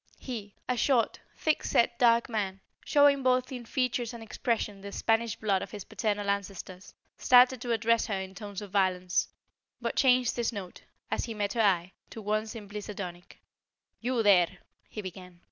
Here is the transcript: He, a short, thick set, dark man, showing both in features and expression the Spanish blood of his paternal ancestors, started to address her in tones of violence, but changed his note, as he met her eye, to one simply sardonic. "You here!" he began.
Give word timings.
He, 0.17 0.55
a 0.67 0.75
short, 0.75 1.19
thick 1.37 1.63
set, 1.63 1.99
dark 1.99 2.27
man, 2.27 2.59
showing 2.83 3.21
both 3.21 3.51
in 3.51 3.65
features 3.65 4.15
and 4.15 4.23
expression 4.23 4.81
the 4.81 4.91
Spanish 4.91 5.35
blood 5.35 5.61
of 5.61 5.69
his 5.69 5.83
paternal 5.83 6.27
ancestors, 6.27 6.95
started 7.19 7.61
to 7.61 7.71
address 7.71 8.07
her 8.07 8.19
in 8.19 8.33
tones 8.33 8.63
of 8.63 8.71
violence, 8.71 9.27
but 9.79 9.95
changed 9.95 10.37
his 10.37 10.51
note, 10.51 10.81
as 11.11 11.25
he 11.25 11.35
met 11.35 11.53
her 11.53 11.61
eye, 11.61 11.91
to 12.09 12.19
one 12.19 12.47
simply 12.47 12.81
sardonic. 12.81 13.43
"You 13.99 14.23
here!" 14.23 14.47
he 14.89 15.03
began. 15.03 15.39